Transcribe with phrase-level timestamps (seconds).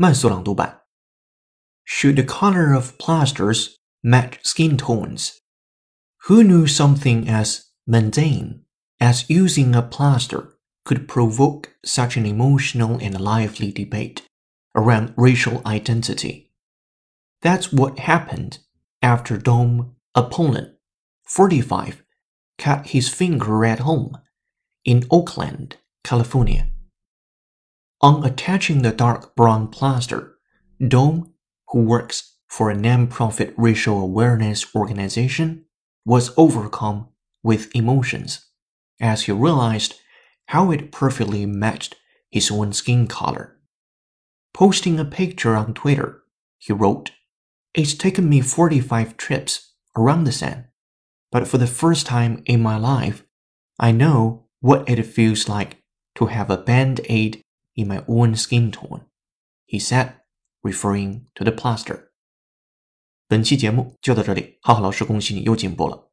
[0.00, 0.82] 慢速朗读版。
[1.84, 5.40] Should the color of plasters match skin tones?
[6.28, 8.64] Who knew something as mundane
[9.00, 14.22] as using a plaster could provoke such an emotional and lively debate
[14.74, 16.52] around racial identity?
[17.42, 18.58] That's what happened
[19.00, 20.76] after Dom Apollon,
[21.24, 22.02] 45,
[22.58, 24.18] cut his finger at home
[24.84, 26.69] in Oakland, California.
[28.03, 30.37] On attaching the dark brown plaster,
[30.85, 31.33] Dom,
[31.67, 35.65] who works for a non-profit racial awareness organization,
[36.03, 37.09] was overcome
[37.43, 38.47] with emotions
[38.99, 39.95] as he realized
[40.47, 41.95] how it perfectly matched
[42.31, 43.57] his own skin color.
[44.51, 46.23] Posting a picture on Twitter,
[46.57, 47.11] he wrote,
[47.75, 50.65] It's taken me 45 trips around the sun,
[51.31, 53.23] but for the first time in my life,
[53.79, 55.83] I know what it feels like
[56.15, 57.43] to have a band aid
[57.74, 59.02] in my own skin tone,
[59.66, 60.14] he said,
[60.62, 62.10] referring to the plaster.
[63.28, 66.09] 本期节目就到这里，浩浩老师恭喜你又进步了。